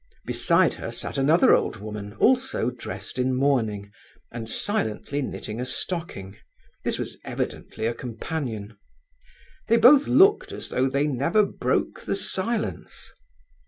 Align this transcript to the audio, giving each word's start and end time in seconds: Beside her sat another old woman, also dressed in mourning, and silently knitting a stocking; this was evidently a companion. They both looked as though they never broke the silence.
Beside 0.25 0.73
her 0.73 0.89
sat 0.89 1.19
another 1.19 1.53
old 1.53 1.75
woman, 1.75 2.13
also 2.13 2.71
dressed 2.71 3.19
in 3.19 3.35
mourning, 3.35 3.91
and 4.31 4.49
silently 4.49 5.21
knitting 5.21 5.61
a 5.61 5.65
stocking; 5.67 6.37
this 6.83 6.97
was 6.97 7.17
evidently 7.23 7.85
a 7.85 7.93
companion. 7.93 8.75
They 9.67 9.77
both 9.77 10.07
looked 10.07 10.51
as 10.53 10.69
though 10.69 10.89
they 10.89 11.05
never 11.05 11.45
broke 11.45 12.01
the 12.01 12.15
silence. 12.15 13.11